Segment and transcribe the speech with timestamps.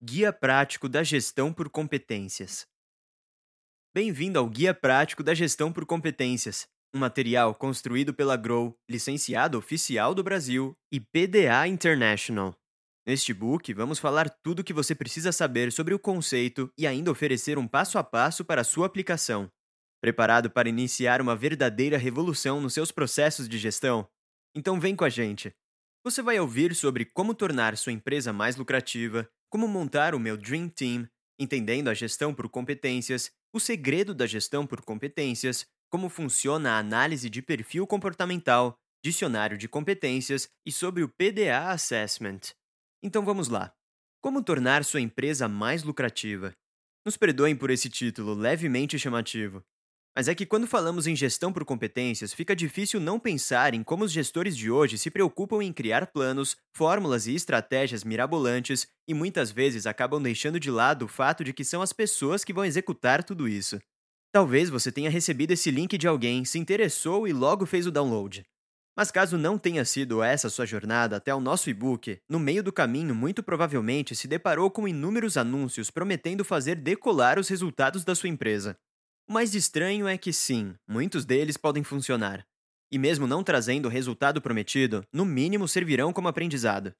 [0.00, 2.64] Guia Prático da Gestão por Competências.
[3.92, 10.14] Bem-vindo ao Guia Prático da Gestão por Competências, um material construído pela Grow, licenciado oficial
[10.14, 12.54] do Brasil, e PDA International.
[13.04, 17.10] Neste book, vamos falar tudo o que você precisa saber sobre o conceito e ainda
[17.10, 19.50] oferecer um passo a passo para sua aplicação.
[20.00, 24.08] Preparado para iniciar uma verdadeira revolução nos seus processos de gestão?
[24.54, 25.52] Então vem com a gente!
[26.04, 30.68] Você vai ouvir sobre como tornar sua empresa mais lucrativa, como montar o meu Dream
[30.68, 31.08] Team,
[31.38, 37.30] entendendo a gestão por competências, o segredo da gestão por competências, como funciona a análise
[37.30, 42.40] de perfil comportamental, dicionário de competências e sobre o PDA Assessment.
[43.02, 43.72] Então vamos lá.
[44.20, 46.52] Como tornar sua empresa mais lucrativa?
[47.06, 49.64] Nos perdoem por esse título levemente chamativo,
[50.16, 54.04] mas é que quando falamos em gestão por competências, fica difícil não pensar em como
[54.04, 59.50] os gestores de hoje se preocupam em criar planos, fórmulas e estratégias mirabolantes e muitas
[59.50, 63.22] vezes acabam deixando de lado o fato de que são as pessoas que vão executar
[63.22, 63.78] tudo isso.
[64.32, 68.44] Talvez você tenha recebido esse link de alguém, se interessou e logo fez o download.
[68.96, 72.72] Mas caso não tenha sido essa sua jornada até o nosso e-book, no meio do
[72.72, 78.28] caminho muito provavelmente se deparou com inúmeros anúncios prometendo fazer decolar os resultados da sua
[78.28, 78.76] empresa.
[79.28, 82.46] O mais estranho é que sim, muitos deles podem funcionar.
[82.90, 86.94] E mesmo não trazendo o resultado prometido, no mínimo servirão como aprendizado.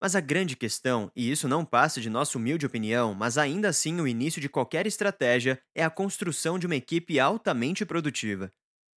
[0.00, 4.00] Mas a grande questão, e isso não passa de nossa humilde opinião, mas ainda assim
[4.00, 8.50] o início de qualquer estratégia, é a construção de uma equipe altamente produtiva.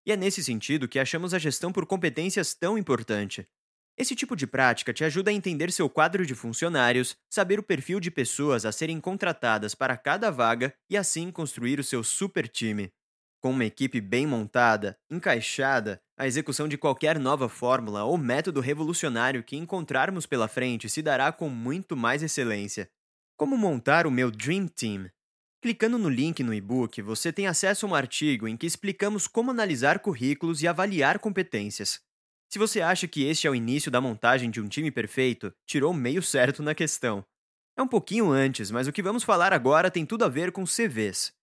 [0.05, 3.45] E é nesse sentido que achamos a gestão por competências tão importante.
[3.98, 8.00] Esse tipo de prática te ajuda a entender seu quadro de funcionários, saber o perfil
[8.00, 12.92] de pessoas a serem contratadas para cada vaga e assim construir o seu super time.
[13.42, 19.44] Com uma equipe bem montada, encaixada, a execução de qualquer nova fórmula ou método revolucionário
[19.44, 22.90] que encontrarmos pela frente se dará com muito mais excelência.
[23.36, 25.09] Como montar o meu Dream Team?
[25.62, 29.50] Clicando no link no e-book, você tem acesso a um artigo em que explicamos como
[29.50, 32.06] analisar currículos e avaliar competências.
[32.50, 35.94] Se você acha que este é o início da montagem de um time perfeito, tirou
[35.94, 37.25] meio certo na questão.
[37.75, 40.63] É um pouquinho antes, mas o que vamos falar agora tem tudo a ver com
[40.63, 41.34] CVs.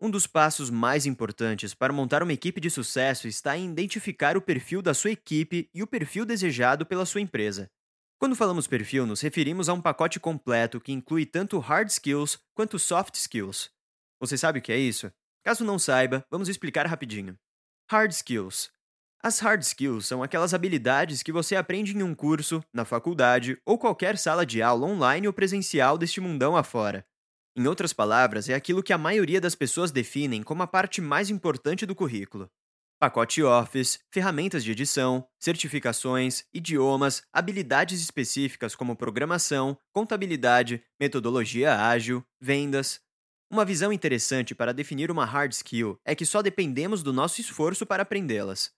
[0.00, 4.42] Um dos passos mais importantes para montar uma equipe de sucesso está em identificar o
[4.42, 7.70] perfil da sua equipe e o perfil desejado pela sua empresa.
[8.18, 12.78] Quando falamos perfil, nos referimos a um pacote completo que inclui tanto hard skills quanto
[12.78, 13.70] soft skills.
[14.18, 15.12] Você sabe o que é isso?
[15.44, 17.38] Caso não saiba, vamos explicar rapidinho.
[17.90, 18.72] Hard skills
[19.24, 23.78] as hard skills são aquelas habilidades que você aprende em um curso, na faculdade ou
[23.78, 27.06] qualquer sala de aula online ou presencial deste mundão afora.
[27.56, 31.30] Em outras palavras, é aquilo que a maioria das pessoas definem como a parte mais
[31.30, 32.50] importante do currículo.
[33.00, 43.00] Pacote Office, ferramentas de edição, certificações, idiomas, habilidades específicas como programação, contabilidade, metodologia ágil, vendas.
[43.50, 47.86] Uma visão interessante para definir uma hard skill é que só dependemos do nosso esforço
[47.86, 48.70] para aprendê-las.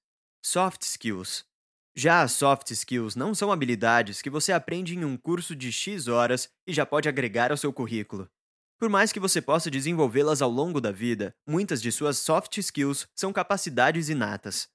[0.49, 1.45] Soft skills.
[1.93, 6.07] Já as soft skills não são habilidades que você aprende em um curso de X
[6.07, 8.31] horas e já pode agregar ao seu currículo.
[8.79, 13.09] Por mais que você possa desenvolvê-las ao longo da vida, muitas de suas soft skills
[13.13, 14.69] são capacidades inatas.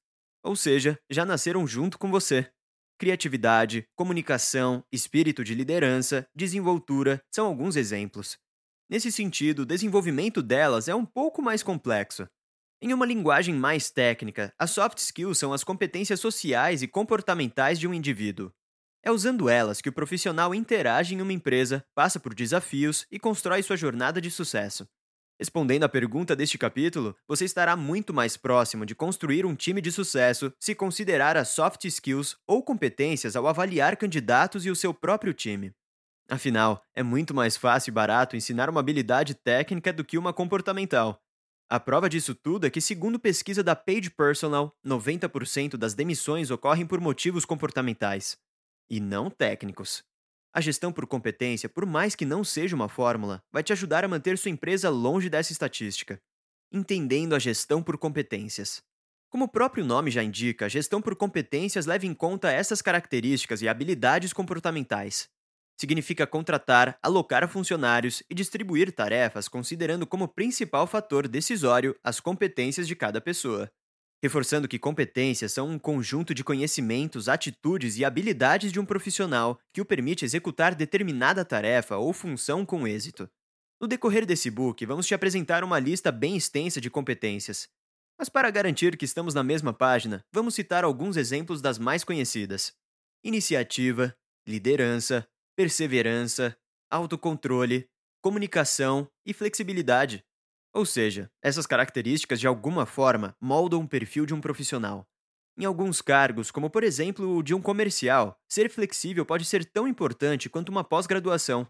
[0.43, 2.51] Ou seja, já nasceram junto com você.
[2.99, 8.37] Criatividade, comunicação, espírito de liderança, desenvoltura são alguns exemplos.
[8.89, 12.27] Nesse sentido, o desenvolvimento delas é um pouco mais complexo.
[12.83, 17.87] Em uma linguagem mais técnica, as soft skills são as competências sociais e comportamentais de
[17.87, 18.51] um indivíduo.
[19.03, 23.61] É usando elas que o profissional interage em uma empresa, passa por desafios e constrói
[23.61, 24.87] sua jornada de sucesso.
[25.39, 29.91] Respondendo à pergunta deste capítulo, você estará muito mais próximo de construir um time de
[29.91, 35.35] sucesso se considerar as soft skills ou competências ao avaliar candidatos e o seu próprio
[35.35, 35.71] time.
[36.27, 41.21] Afinal, é muito mais fácil e barato ensinar uma habilidade técnica do que uma comportamental,
[41.71, 46.85] a prova disso tudo é que, segundo pesquisa da Page Personal, 90% das demissões ocorrem
[46.85, 48.37] por motivos comportamentais
[48.89, 50.03] e não técnicos.
[50.53, 54.07] A gestão por competência, por mais que não seja uma fórmula, vai te ajudar a
[54.09, 56.21] manter sua empresa longe dessa estatística.
[56.73, 58.83] Entendendo a gestão por competências.
[59.29, 63.61] Como o próprio nome já indica, a gestão por competências leva em conta essas características
[63.61, 65.29] e habilidades comportamentais,
[65.81, 72.95] significa contratar, alocar funcionários e distribuir tarefas considerando como principal fator decisório as competências de
[72.95, 73.67] cada pessoa.
[74.21, 79.81] Reforçando que competências são um conjunto de conhecimentos, atitudes e habilidades de um profissional que
[79.81, 83.27] o permite executar determinada tarefa ou função com êxito.
[83.81, 87.67] No decorrer desse book, vamos te apresentar uma lista bem extensa de competências.
[88.19, 92.71] Mas para garantir que estamos na mesma página, vamos citar alguns exemplos das mais conhecidas:
[93.23, 96.57] iniciativa, liderança, perseverança,
[96.89, 97.89] autocontrole,
[98.21, 100.23] comunicação e flexibilidade.
[100.73, 105.05] Ou seja, essas características de alguma forma moldam o perfil de um profissional.
[105.57, 109.87] Em alguns cargos, como por exemplo o de um comercial, ser flexível pode ser tão
[109.87, 111.67] importante quanto uma pós-graduação,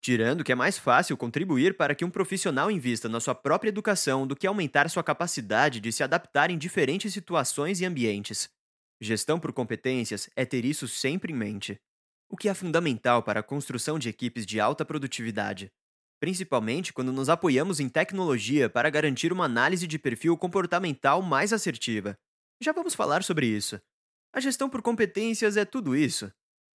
[0.00, 4.26] tirando que é mais fácil contribuir para que um profissional invista na sua própria educação
[4.26, 8.48] do que aumentar sua capacidade de se adaptar em diferentes situações e ambientes.
[9.00, 11.80] Gestão por competências é ter isso sempre em mente,
[12.28, 15.70] o que é fundamental para a construção de equipes de alta produtividade,
[16.20, 22.16] principalmente quando nos apoiamos em tecnologia para garantir uma análise de perfil comportamental mais assertiva.
[22.60, 23.80] Já vamos falar sobre isso.
[24.32, 26.32] A gestão por competências é tudo isso.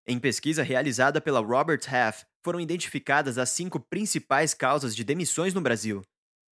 [0.06, 5.60] Em pesquisa realizada pela Robert Half, foram identificadas as cinco principais causas de demissões no
[5.60, 6.02] Brasil.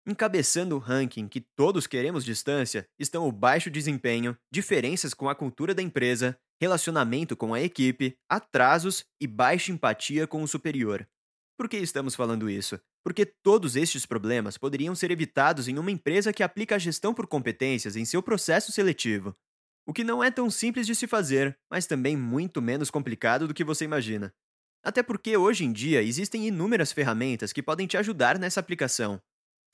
[0.06, 5.74] Encabeçando o ranking que todos queremos distância estão o baixo desempenho, diferenças com a cultura
[5.74, 11.08] da empresa, relacionamento com a equipe, atrasos e baixa empatia com o superior.
[11.56, 12.78] Por que estamos falando isso?
[13.02, 17.26] Porque todos estes problemas poderiam ser evitados em uma empresa que aplica a gestão por
[17.26, 19.34] competências em seu processo seletivo.
[19.86, 23.54] O que não é tão simples de se fazer, mas também muito menos complicado do
[23.54, 24.34] que você imagina.
[24.82, 29.18] Até porque hoje em dia existem inúmeras ferramentas que podem te ajudar nessa aplicação.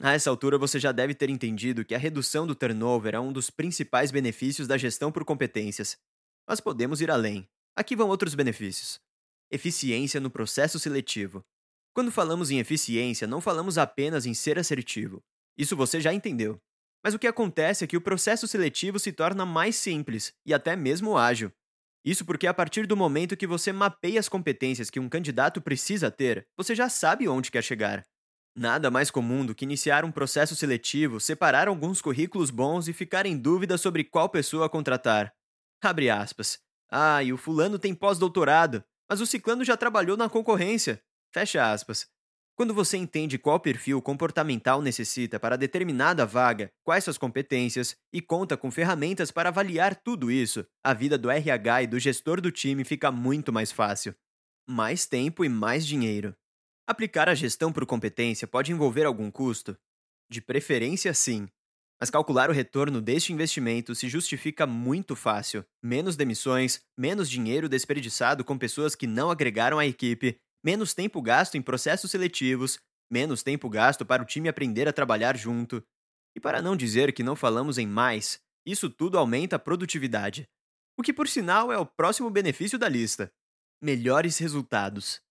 [0.02, 3.30] A essa altura você já deve ter entendido que a redução do turnover é um
[3.30, 5.98] dos principais benefícios da gestão por competências.
[6.48, 7.46] Mas podemos ir além.
[7.76, 8.98] Aqui vão outros benefícios:
[9.50, 11.44] eficiência no processo seletivo.
[11.92, 15.22] Quando falamos em eficiência, não falamos apenas em ser assertivo.
[15.58, 16.58] Isso você já entendeu.
[17.04, 20.76] Mas o que acontece é que o processo seletivo se torna mais simples e até
[20.76, 21.52] mesmo ágil.
[22.02, 26.10] Isso porque a partir do momento que você mapeia as competências que um candidato precisa
[26.10, 28.06] ter, você já sabe onde quer chegar.
[28.56, 33.24] Nada mais comum do que iniciar um processo seletivo, separar alguns currículos bons e ficar
[33.24, 35.32] em dúvida sobre qual pessoa contratar.
[35.82, 36.58] Abre aspas.
[36.90, 41.00] Ah, e o fulano tem pós-doutorado, mas o ciclano já trabalhou na concorrência.
[41.32, 42.06] Fecha aspas.
[42.56, 48.56] Quando você entende qual perfil comportamental necessita para determinada vaga, quais suas competências e conta
[48.56, 52.84] com ferramentas para avaliar tudo isso, a vida do RH e do gestor do time
[52.84, 54.14] fica muito mais fácil.
[54.68, 56.36] Mais tempo e mais dinheiro.
[56.90, 59.78] Aplicar a gestão por competência pode envolver algum custo?
[60.28, 61.46] De preferência, sim.
[62.00, 65.64] Mas calcular o retorno deste investimento se justifica muito fácil.
[65.80, 71.54] Menos demissões, menos dinheiro desperdiçado com pessoas que não agregaram à equipe menos tempo gasto
[71.54, 75.80] em processos seletivos, menos tempo gasto para o time aprender a trabalhar junto.
[76.34, 80.48] E para não dizer que não falamos em mais, isso tudo aumenta a produtividade.
[80.98, 83.32] O que, por sinal, é o próximo benefício da lista:
[83.80, 85.22] melhores resultados.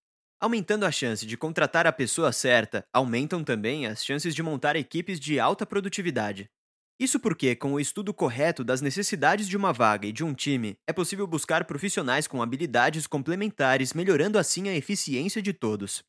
[0.41, 5.19] Aumentando a chance de contratar a pessoa certa, aumentam também as chances de montar equipes
[5.19, 6.49] de alta produtividade.
[6.97, 10.77] Isso porque, com o estudo correto das necessidades de uma vaga e de um time,
[10.87, 16.03] é possível buscar profissionais com habilidades complementares, melhorando assim a eficiência de todos.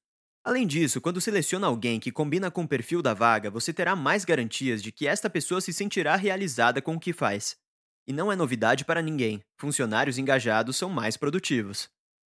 [0.44, 4.24] Além disso, quando seleciona alguém que combina com o perfil da vaga, você terá mais
[4.24, 7.56] garantias de que esta pessoa se sentirá realizada com o que faz.
[8.06, 11.88] E não é novidade para ninguém: funcionários engajados são mais produtivos.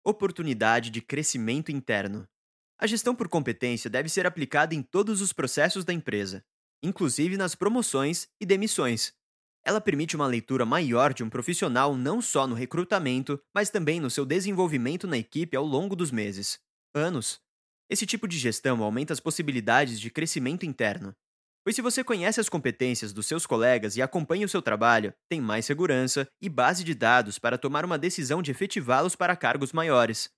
[0.08, 2.30] Oportunidade de crescimento interno.
[2.78, 6.46] A gestão por competência deve ser aplicada em todos os processos da empresa,
[6.84, 9.16] inclusive nas promoções e demissões.
[9.64, 14.12] Ela permite uma leitura maior de um profissional não só no recrutamento, mas também no
[14.12, 16.60] seu desenvolvimento na equipe ao longo dos meses,
[16.94, 17.42] anos.
[17.90, 21.16] Esse tipo de gestão aumenta as possibilidades de crescimento interno.
[21.66, 25.42] Pois se você conhece as competências dos seus colegas e acompanha o seu trabalho, tem
[25.42, 30.30] mais segurança e base de dados para tomar uma decisão de efetivá-los para cargos maiores.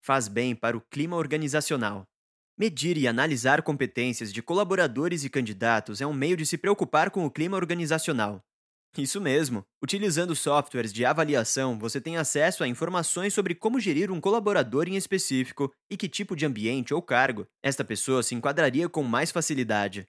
[0.00, 2.04] Faz bem para o clima organizacional.
[2.56, 7.26] Medir e analisar competências de colaboradores e candidatos é um meio de se preocupar com
[7.26, 8.40] o clima organizacional.
[8.96, 9.64] Isso mesmo!
[9.82, 14.94] Utilizando softwares de avaliação, você tem acesso a informações sobre como gerir um colaborador em
[14.94, 20.06] específico e que tipo de ambiente ou cargo esta pessoa se enquadraria com mais facilidade.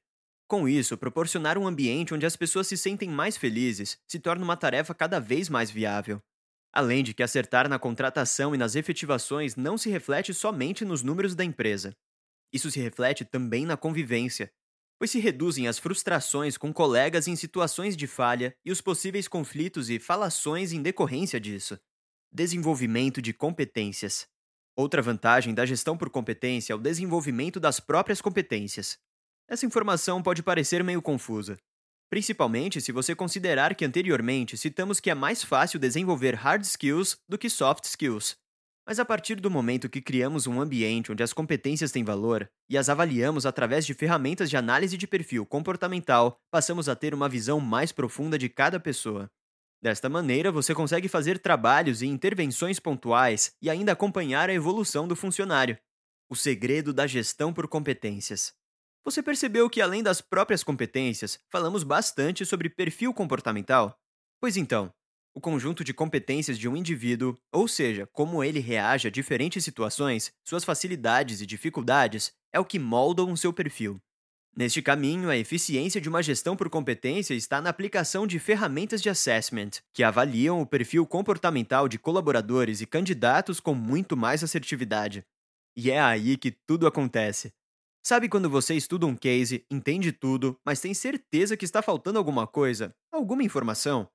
[0.47, 4.55] Com isso, proporcionar um ambiente onde as pessoas se sentem mais felizes se torna uma
[4.55, 6.21] tarefa cada vez mais viável.
[6.71, 11.35] Além de que acertar na contratação e nas efetivações não se reflete somente nos números
[11.35, 11.93] da empresa,
[12.53, 14.51] isso se reflete também na convivência,
[14.97, 19.89] pois se reduzem as frustrações com colegas em situações de falha e os possíveis conflitos
[19.89, 21.77] e falações em decorrência disso.
[22.31, 24.27] Desenvolvimento de competências.
[24.75, 28.97] Outra vantagem da gestão por competência é o desenvolvimento das próprias competências.
[29.49, 31.57] Essa informação pode parecer meio confusa,
[32.09, 37.37] principalmente se você considerar que anteriormente citamos que é mais fácil desenvolver hard skills do
[37.37, 38.35] que soft skills.
[38.85, 42.77] Mas a partir do momento que criamos um ambiente onde as competências têm valor e
[42.77, 47.61] as avaliamos através de ferramentas de análise de perfil comportamental, passamos a ter uma visão
[47.61, 49.29] mais profunda de cada pessoa.
[49.81, 55.15] Desta maneira, você consegue fazer trabalhos e intervenções pontuais e ainda acompanhar a evolução do
[55.15, 55.77] funcionário.
[56.29, 58.53] O segredo da gestão por competências.
[59.07, 63.97] Você percebeu que, além das próprias competências, falamos bastante sobre perfil comportamental?
[64.37, 64.93] Pois então,
[65.33, 70.33] o conjunto de competências de um indivíduo, ou seja, como ele reage a diferentes situações,
[70.43, 73.97] suas facilidades e dificuldades, é o que moldam o seu perfil.
[74.53, 79.09] Neste caminho, a eficiência de uma gestão por competência está na aplicação de ferramentas de
[79.09, 85.25] assessment, que avaliam o perfil comportamental de colaboradores e candidatos com muito mais assertividade.
[85.77, 87.53] E é aí que tudo acontece.
[88.09, 92.47] Sabe quando você estuda um case, entende tudo, mas tem certeza que está faltando alguma
[92.47, 94.07] coisa, alguma informação?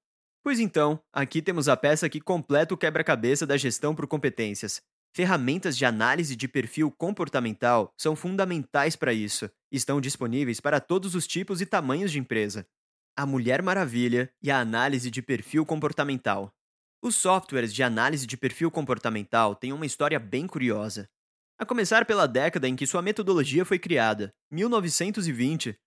[0.42, 4.80] Pois então, aqui temos a peça que completa o quebra-cabeça da gestão por competências.
[5.14, 9.50] Ferramentas de análise de perfil comportamental são fundamentais para isso.
[9.70, 12.66] Estão disponíveis para todos os tipos e tamanhos de empresa.
[13.14, 16.50] A Mulher Maravilha e a análise de perfil comportamental.
[17.02, 21.10] Os softwares de análise de perfil comportamental têm uma história bem curiosa.
[21.58, 25.78] A começar pela década em que sua metodologia foi criada, 1920,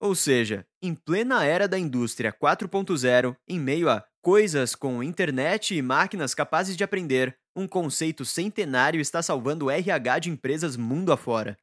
[0.00, 5.80] ou seja, em plena era da indústria 4.0, em meio a coisas com internet e
[5.80, 11.56] máquinas capazes de aprender, um conceito centenário está salvando o RH de empresas mundo afora.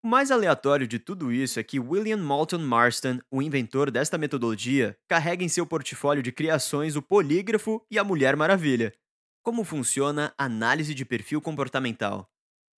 [0.00, 4.96] O mais aleatório de tudo isso é que William Moulton Marston, o inventor desta metodologia,
[5.08, 8.94] carrega em seu portfólio de criações o polígrafo e a Mulher Maravilha.
[9.42, 12.30] Como funciona a análise de perfil comportamental?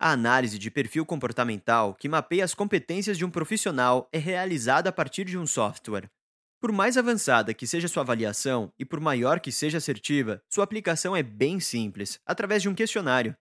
[0.02, 4.92] A análise de perfil comportamental, que mapeia as competências de um profissional, é realizada a
[4.92, 6.10] partir de um software.
[6.58, 11.14] Por mais avançada que seja sua avaliação e por maior que seja assertiva, sua aplicação
[11.14, 13.36] é bem simples, através de um questionário.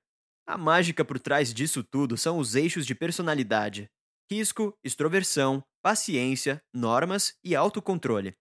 [0.45, 3.89] A mágica por trás disso tudo são os eixos de personalidade:
[4.29, 8.35] risco, extroversão, paciência, normas e autocontrole.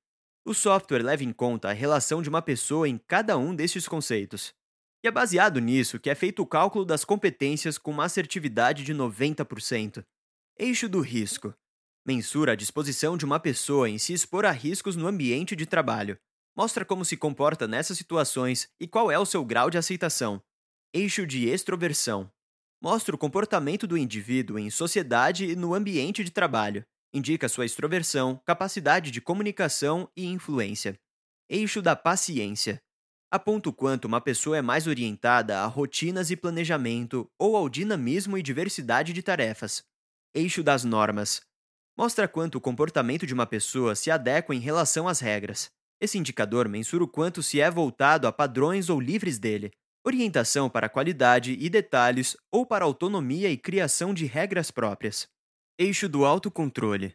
[0.45, 4.58] O software leva em conta a relação de uma pessoa em cada um destes conceitos.
[5.03, 8.93] E é baseado nisso que é feito o cálculo das competências com uma assertividade de
[8.93, 10.05] 90%.
[10.59, 11.55] Eixo do risco.
[12.05, 16.19] Mensura a disposição de uma pessoa em se expor a riscos no ambiente de trabalho.
[16.57, 20.43] Mostra como se comporta nessas situações e qual é o seu grau de aceitação.
[20.93, 22.29] Eixo de extroversão.
[22.83, 26.85] Mostra o comportamento do indivíduo em sociedade e no ambiente de trabalho.
[27.13, 30.99] Indica sua extroversão, capacidade de comunicação e influência.
[31.49, 32.83] Eixo da paciência
[33.31, 38.39] aponta o quanto uma pessoa é mais orientada a rotinas e planejamento ou ao dinamismo
[38.39, 39.83] e diversidade de tarefas.
[40.35, 41.43] Eixo das normas.
[41.97, 45.71] Mostra quanto o comportamento de uma pessoa se adequa em relação às regras.
[46.01, 49.73] Esse indicador mensura o quanto se é voltado a padrões ou livres dele,
[50.07, 55.29] orientação para qualidade e detalhes ou para autonomia e criação de regras próprias.
[55.77, 57.15] Eixo do autocontrole.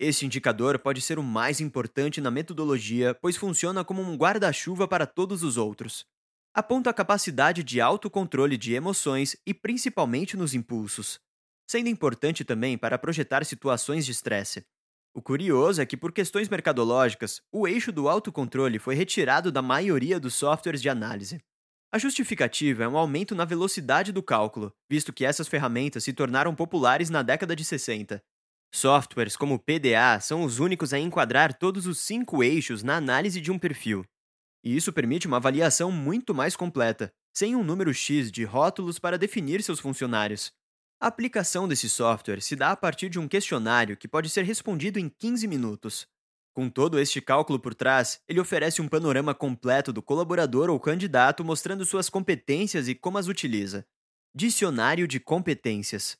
[0.00, 5.04] Este indicador pode ser o mais importante na metodologia, pois funciona como um guarda-chuva para
[5.06, 6.06] todos os outros.
[6.54, 11.18] Aponta a capacidade de autocontrole de emoções e principalmente nos impulsos,
[11.68, 14.64] sendo importante também para projetar situações de estresse.
[15.12, 20.20] O curioso é que, por questões mercadológicas, o eixo do autocontrole foi retirado da maioria
[20.20, 21.40] dos softwares de análise.
[21.92, 26.54] A justificativa é um aumento na velocidade do cálculo, visto que essas ferramentas se tornaram
[26.54, 28.22] populares na década de 60
[28.70, 33.40] Softwares como o PDA são os únicos a enquadrar todos os cinco eixos na análise
[33.40, 34.04] de um perfil.
[34.62, 39.16] E isso permite uma avaliação muito mais completa, sem um número X de rótulos para
[39.16, 40.52] definir seus funcionários.
[41.00, 44.98] A aplicação desse software se dá a partir de um questionário que pode ser respondido
[44.98, 46.06] em 15 minutos.
[46.52, 51.44] Com todo este cálculo por trás, ele oferece um panorama completo do colaborador ou candidato
[51.44, 53.86] mostrando suas competências e como as utiliza.
[54.34, 56.18] Dicionário de competências.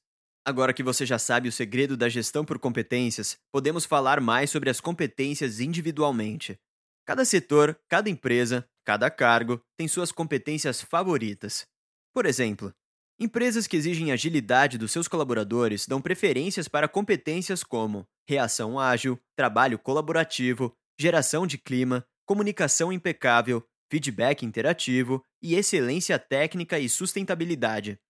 [0.49, 4.71] Agora que você já sabe o segredo da gestão por competências, podemos falar mais sobre
[4.71, 6.59] as competências individualmente.
[7.07, 11.67] Cada setor, cada empresa, cada cargo tem suas competências favoritas.
[12.15, 12.73] Por exemplo,
[13.21, 19.79] empresas que exigem agilidade dos seus colaboradores dão preferências para competências como reação ágil, trabalho
[19.79, 23.63] colaborativo, geração de clima, comunicação impecável,
[23.93, 28.01] feedback interativo e excelência técnica e sustentabilidade.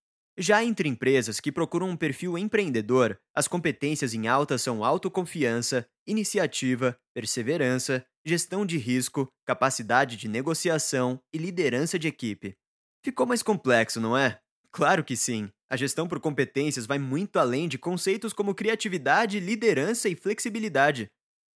[0.41, 6.97] Já entre empresas que procuram um perfil empreendedor, as competências em alta são autoconfiança, iniciativa,
[7.13, 12.57] perseverança, gestão de risco, capacidade de negociação e liderança de equipe.
[13.05, 14.39] Ficou mais complexo, não é?
[14.71, 15.51] Claro que sim.
[15.69, 21.09] A gestão por competências vai muito além de conceitos como criatividade, liderança e flexibilidade.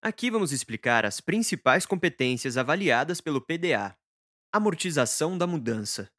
[0.03, 3.95] Aqui vamos explicar as principais competências avaliadas pelo PDA.
[4.53, 6.11] Amortização da mudança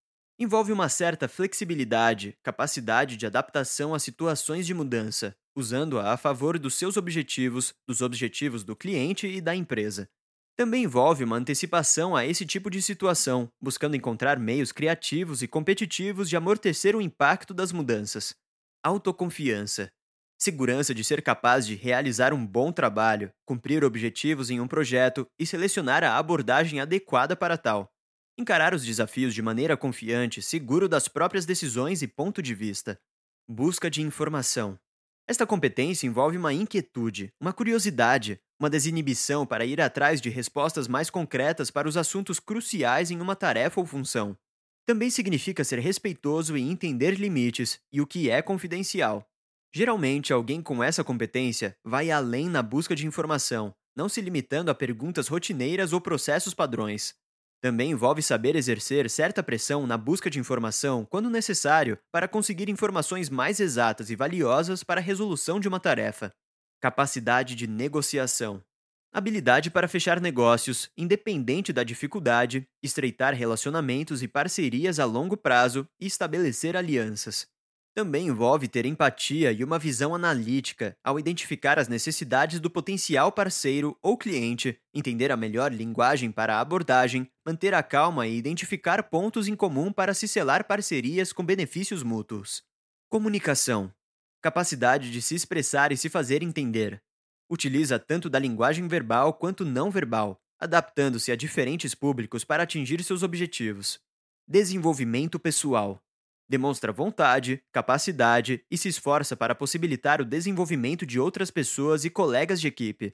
[0.43, 6.75] envolve uma certa flexibilidade, capacidade de adaptação a situações de mudança, usando-a a favor dos
[6.75, 10.07] seus objetivos, dos objetivos do cliente e da empresa.
[10.55, 16.29] Também envolve uma antecipação a esse tipo de situação, buscando encontrar meios criativos e competitivos
[16.29, 18.35] de amortecer o impacto das mudanças.
[18.83, 19.89] Autoconfiança.
[20.37, 25.45] Segurança de ser capaz de realizar um bom trabalho, cumprir objetivos em um projeto e
[25.45, 27.92] selecionar a abordagem adequada para tal.
[28.35, 32.99] Encarar os desafios de maneira confiante, seguro das próprias decisões e ponto de vista.
[33.47, 34.79] Busca de informação.
[35.27, 41.11] Esta competência envolve uma inquietude, uma curiosidade, uma desinibição para ir atrás de respostas mais
[41.11, 44.35] concretas para os assuntos cruciais em uma tarefa ou função.
[44.83, 49.29] Também significa ser respeitoso e entender limites e o que é confidencial.
[49.71, 54.75] Geralmente, alguém com essa competência vai além na busca de informação, não se limitando a
[54.75, 57.13] perguntas rotineiras ou processos padrões.
[57.63, 63.29] Também envolve saber exercer certa pressão na busca de informação quando necessário para conseguir informações
[63.29, 66.33] mais exatas e valiosas para a resolução de uma tarefa.
[66.81, 68.61] Capacidade de negociação.
[69.13, 76.05] Habilidade para fechar negócios, independente da dificuldade, estreitar relacionamentos e parcerias a longo prazo e
[76.05, 77.52] estabelecer alianças.
[77.95, 83.95] Também envolve ter empatia e uma visão analítica ao identificar as necessidades do potencial parceiro
[84.01, 89.47] ou cliente, entender a melhor linguagem para a abordagem, manter a calma e identificar pontos
[89.47, 92.63] em comum para se selar parcerias com benefícios mútuos.
[93.09, 93.93] Comunicação
[94.43, 97.01] capacidade de se expressar e se fazer entender.
[97.49, 103.23] Utiliza tanto da linguagem verbal quanto não verbal, adaptando-se a diferentes públicos para atingir seus
[103.23, 104.01] objetivos.
[104.45, 106.02] Desenvolvimento pessoal
[106.53, 112.61] demonstra vontade, capacidade e se esforça para possibilitar o desenvolvimento de outras pessoas e colegas
[112.61, 113.11] de equipe.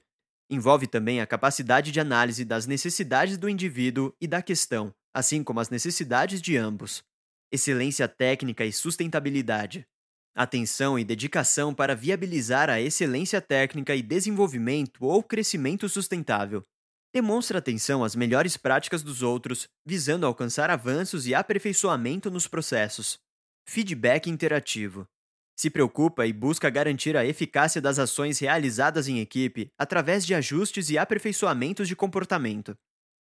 [0.50, 5.58] Envolve também a capacidade de análise das necessidades do indivíduo e da questão, assim como
[5.58, 7.02] as necessidades de ambos.
[7.50, 9.86] Excelência técnica e sustentabilidade.
[10.34, 16.62] Atenção e dedicação para viabilizar a excelência técnica e desenvolvimento ou crescimento sustentável.
[17.10, 23.18] Demonstra atenção às melhores práticas dos outros, visando alcançar avanços e aperfeiçoamento nos processos.
[23.72, 25.06] Feedback interativo.
[25.56, 30.90] Se preocupa e busca garantir a eficácia das ações realizadas em equipe através de ajustes
[30.90, 32.76] e aperfeiçoamentos de comportamento.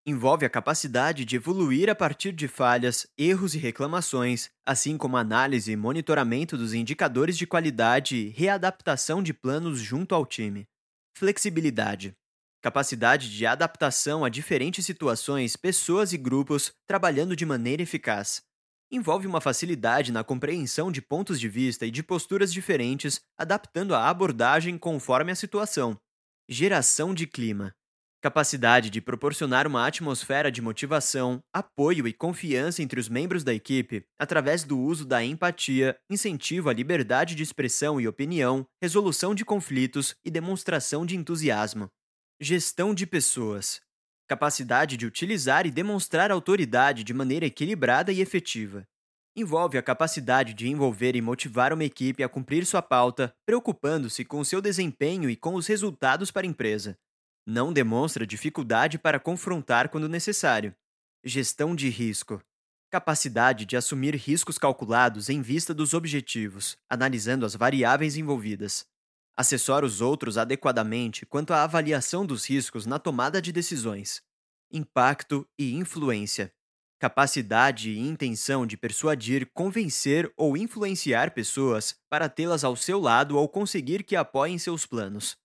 [0.08, 5.72] Envolve a capacidade de evoluir a partir de falhas, erros e reclamações, assim como análise
[5.72, 10.66] e monitoramento dos indicadores de qualidade e readaptação de planos junto ao time.
[11.16, 12.16] Flexibilidade
[12.62, 18.44] capacidade de adaptação a diferentes situações, pessoas e grupos, trabalhando de maneira eficaz.
[18.92, 24.10] Envolve uma facilidade na compreensão de pontos de vista e de posturas diferentes, adaptando a
[24.10, 25.96] abordagem conforme a situação.
[26.50, 27.72] Geração de clima.
[28.20, 34.04] Capacidade de proporcionar uma atmosfera de motivação, apoio e confiança entre os membros da equipe
[34.20, 40.16] através do uso da empatia, incentivo à liberdade de expressão e opinião, resolução de conflitos
[40.26, 41.90] e demonstração de entusiasmo.
[42.42, 43.80] Gestão de pessoas.
[44.30, 48.88] Capacidade de utilizar e demonstrar autoridade de maneira equilibrada e efetiva.
[49.36, 54.44] Envolve a capacidade de envolver e motivar uma equipe a cumprir sua pauta, preocupando-se com
[54.44, 56.96] seu desempenho e com os resultados para a empresa.
[57.44, 60.76] Não demonstra dificuldade para confrontar quando necessário.
[61.24, 62.40] Gestão de risco.
[62.92, 68.86] Capacidade de assumir riscos calculados em vista dos objetivos, analisando as variáveis envolvidas
[69.40, 74.22] assessora os outros adequadamente quanto à avaliação dos riscos na tomada de decisões,
[74.70, 76.52] impacto e influência,
[77.00, 83.48] capacidade e intenção de persuadir, convencer ou influenciar pessoas para tê-las ao seu lado ou
[83.48, 85.38] conseguir que apoiem seus planos.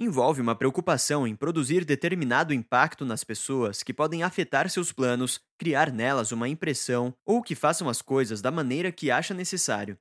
[0.00, 5.92] Envolve uma preocupação em produzir determinado impacto nas pessoas que podem afetar seus planos, criar
[5.92, 9.98] nelas uma impressão ou que façam as coisas da maneira que acha necessário.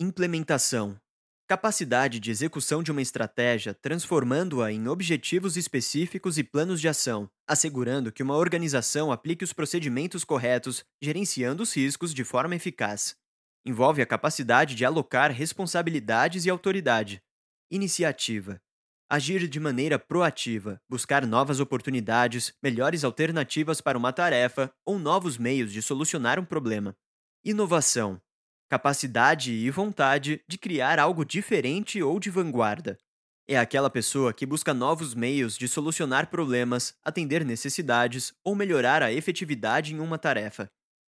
[0.00, 0.98] Implementação
[1.46, 8.10] Capacidade de execução de uma estratégia, transformando-a em objetivos específicos e planos de ação, assegurando
[8.10, 13.14] que uma organização aplique os procedimentos corretos, gerenciando os riscos de forma eficaz.
[13.62, 17.22] Envolve a capacidade de alocar responsabilidades e autoridade.
[17.70, 18.58] Iniciativa.
[19.06, 25.70] Agir de maneira proativa, buscar novas oportunidades, melhores alternativas para uma tarefa ou novos meios
[25.74, 26.96] de solucionar um problema.
[27.44, 28.18] Inovação
[28.74, 32.98] capacidade e vontade de criar algo diferente ou de vanguarda.
[33.46, 39.12] É aquela pessoa que busca novos meios de solucionar problemas, atender necessidades ou melhorar a
[39.12, 40.68] efetividade em uma tarefa.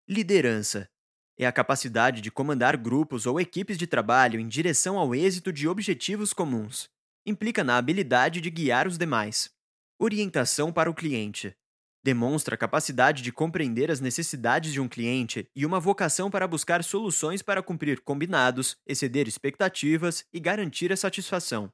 [0.09, 0.89] Liderança
[1.37, 5.65] é a capacidade de comandar grupos ou equipes de trabalho em direção ao êxito de
[5.65, 6.89] objetivos comuns.
[7.25, 9.49] Implica na habilidade de guiar os demais.
[9.97, 11.55] Orientação para o cliente
[12.05, 17.41] Demonstra capacidade de compreender as necessidades de um cliente e uma vocação para buscar soluções
[17.41, 21.71] para cumprir combinados, exceder expectativas e garantir a satisfação.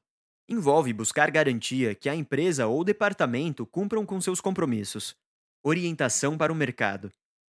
[0.48, 5.16] Envolve buscar garantia que a empresa ou departamento cumpram com seus compromissos.
[5.64, 7.10] Orientação para o mercado.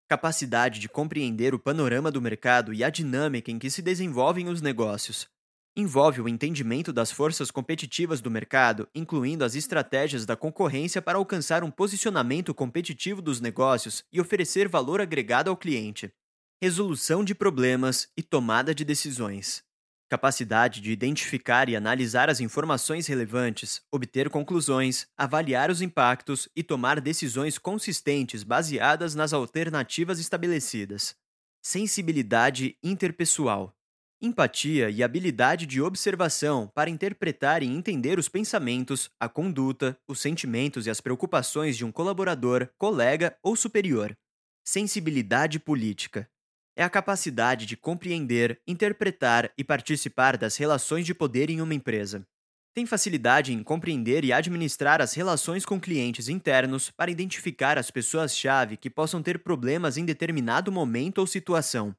[0.09, 4.63] Capacidade de compreender o panorama do mercado e a dinâmica em que se desenvolvem os
[4.63, 5.29] negócios.
[5.77, 11.63] Envolve o entendimento das forças competitivas do mercado, incluindo as estratégias da concorrência para alcançar
[11.63, 16.13] um posicionamento competitivo dos negócios e oferecer valor agregado ao cliente.
[16.61, 19.63] Resolução de problemas e tomada de decisões.
[20.09, 27.01] Capacidade de identificar e analisar as informações relevantes, obter conclusões, avaliar os impactos e tomar
[27.01, 31.15] decisões consistentes baseadas nas alternativas estabelecidas.
[31.63, 33.78] Sensibilidade interpessoal.
[34.21, 40.89] Empatia e habilidade de observação para interpretar e entender os pensamentos, a conduta, os sentimentos
[40.89, 44.19] e as preocupações de um colaborador, colega ou superior.
[44.67, 46.29] Sensibilidade política
[46.77, 52.27] é a capacidade de compreender, interpretar e participar das relações de poder em uma empresa.
[52.75, 58.77] Tem facilidade em compreender e administrar as relações com clientes internos para identificar as pessoas-chave
[58.77, 61.95] que possam ter problemas em determinado momento ou situação.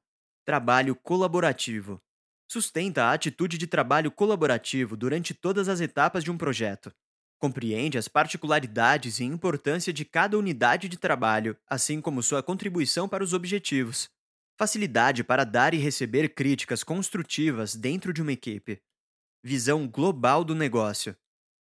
[0.45, 2.01] Trabalho colaborativo.
[2.49, 6.91] Sustenta a atitude de trabalho colaborativo durante todas as etapas de um projeto.
[7.37, 13.23] Compreende as particularidades e importância de cada unidade de trabalho, assim como sua contribuição para
[13.23, 14.09] os objetivos
[14.59, 18.81] facilidade para dar e receber críticas construtivas dentro de uma equipe.
[19.41, 21.15] Visão global do negócio.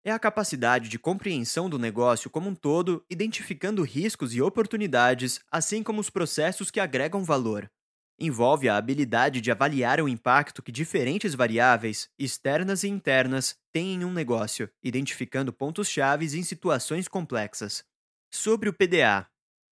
[0.05, 5.81] É a capacidade de compreensão do negócio como um todo, identificando riscos e oportunidades, assim
[5.81, 7.71] como os processos que agregam valor.
[8.19, 14.05] Envolve a habilidade de avaliar o impacto que diferentes variáveis, externas e internas, têm em
[14.05, 17.85] um negócio, identificando pontos-chave em situações complexas.
[18.31, 19.29] Sobre o PDA,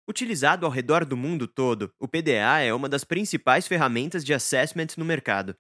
[0.09, 4.89] Utilizado ao redor do mundo todo, o PDA é uma das principais ferramentas de assessment
[4.97, 5.57] no mercado.